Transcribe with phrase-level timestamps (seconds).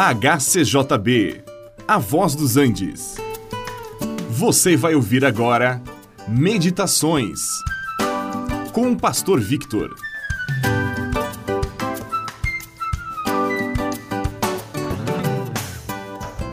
[0.00, 1.42] HCJB,
[1.88, 3.16] A Voz dos Andes.
[4.30, 5.82] Você vai ouvir agora
[6.28, 7.40] Meditações
[8.72, 9.92] com o Pastor Victor.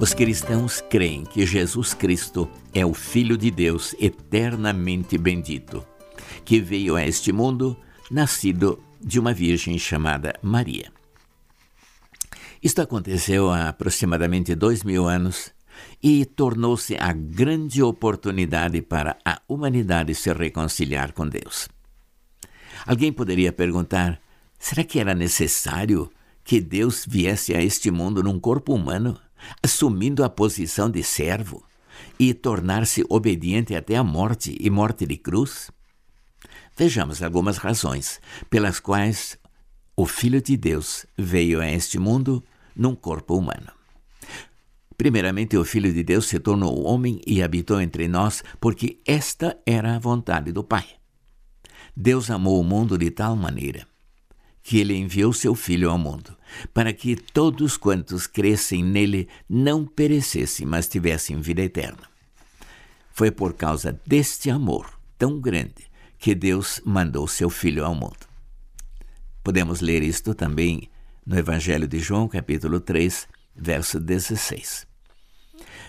[0.00, 5.86] Os cristãos creem que Jesus Cristo é o Filho de Deus eternamente bendito,
[6.42, 7.76] que veio a este mundo
[8.10, 10.90] nascido de uma virgem chamada Maria.
[12.66, 15.52] Isto aconteceu há aproximadamente dois mil anos
[16.02, 21.68] e tornou-se a grande oportunidade para a humanidade se reconciliar com Deus.
[22.84, 24.20] Alguém poderia perguntar:
[24.58, 26.10] será que era necessário
[26.42, 29.16] que Deus viesse a este mundo num corpo humano,
[29.62, 31.64] assumindo a posição de servo
[32.18, 35.70] e tornar-se obediente até a morte e morte de cruz?
[36.76, 38.20] Vejamos algumas razões
[38.50, 39.38] pelas quais
[39.94, 42.42] o Filho de Deus veio a este mundo
[42.76, 43.72] num corpo humano.
[44.96, 49.96] Primeiramente, o Filho de Deus se tornou homem e habitou entre nós, porque esta era
[49.96, 50.86] a vontade do Pai.
[51.94, 53.86] Deus amou o mundo de tal maneira
[54.62, 56.36] que ele enviou seu Filho ao mundo,
[56.74, 62.02] para que todos quantos crescem nele não perecessem, mas tivessem vida eterna.
[63.12, 65.88] Foi por causa deste amor tão grande
[66.18, 68.26] que Deus mandou seu Filho ao mundo.
[69.44, 70.90] Podemos ler isto também
[71.26, 74.86] no Evangelho de João, capítulo 3, verso 16.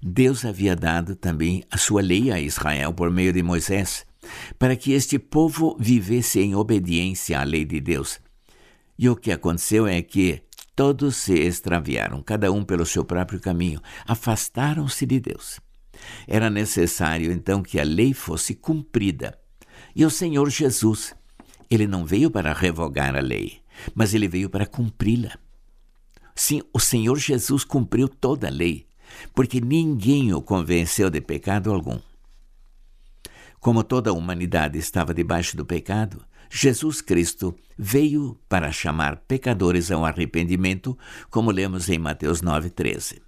[0.00, 4.06] Deus havia dado também a sua lei a Israel por meio de Moisés,
[4.58, 8.20] para que este povo vivesse em obediência à lei de Deus.
[8.96, 10.40] E o que aconteceu é que
[10.76, 15.58] todos se extraviaram, cada um pelo seu próprio caminho, afastaram-se de Deus.
[16.28, 19.36] Era necessário então que a lei fosse cumprida.
[19.96, 21.14] E o Senhor Jesus,
[21.70, 23.63] ele não veio para revogar a lei,
[23.94, 25.38] mas ele veio para cumpri-la.
[26.34, 28.86] Sim, o Senhor Jesus cumpriu toda a lei,
[29.34, 31.98] porque ninguém o convenceu de pecado algum.
[33.60, 40.04] Como toda a humanidade estava debaixo do pecado, Jesus Cristo veio para chamar pecadores ao
[40.04, 40.96] arrependimento,
[41.30, 43.20] como lemos em Mateus 9,13.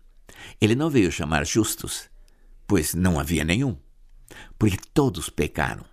[0.60, 2.08] Ele não veio chamar justos,
[2.66, 3.76] pois não havia nenhum,
[4.58, 5.84] porque todos pecaram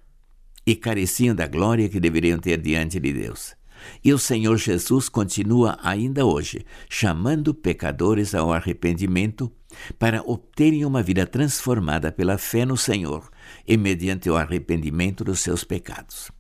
[0.65, 3.55] e careciam da glória que deveriam ter diante de Deus.
[4.03, 9.51] E o Senhor Jesus continua ainda hoje chamando pecadores ao arrependimento
[9.97, 13.29] para obterem uma vida transformada pela fé no Senhor
[13.67, 16.31] e mediante o arrependimento dos seus pecados.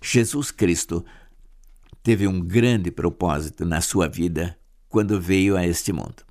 [0.00, 1.04] Jesus Cristo
[2.02, 4.58] teve um grande propósito na sua vida
[4.88, 6.22] quando veio a este mundo.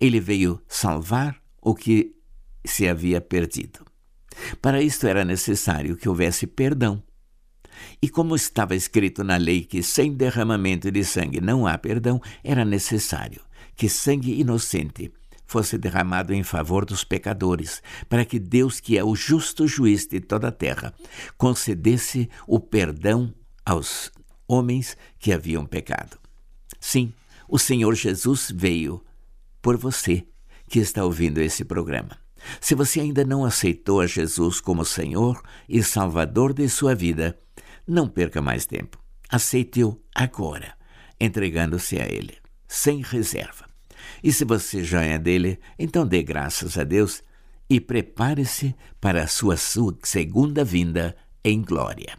[0.00, 2.14] Ele veio salvar o que
[2.64, 3.84] se havia perdido.
[4.60, 7.02] Para isto era necessário que houvesse perdão
[8.00, 12.64] e como estava escrito na lei que sem derramamento de sangue não há perdão, era
[12.64, 13.40] necessário
[13.76, 15.12] que sangue inocente
[15.46, 20.18] fosse derramado em favor dos pecadores, para que Deus, que é o justo juiz de
[20.18, 20.94] toda a terra,
[21.36, 23.34] concedesse o perdão
[23.64, 24.10] aos
[24.48, 26.18] homens que haviam pecado.
[26.80, 27.12] Sim,
[27.46, 29.04] o Senhor Jesus veio
[29.60, 30.26] por você
[30.68, 32.16] que está ouvindo esse programa.
[32.60, 37.38] Se você ainda não aceitou a Jesus como Senhor e Salvador de sua vida,
[37.86, 38.98] não perca mais tempo.
[39.28, 40.74] Aceite-o agora,
[41.20, 42.36] entregando-se a Ele,
[42.68, 43.66] sem reserva.
[44.22, 47.22] E se você já é dele, então dê graças a Deus
[47.68, 52.18] e prepare-se para a sua segunda vinda em glória.